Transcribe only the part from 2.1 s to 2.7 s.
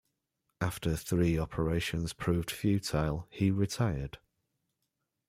proved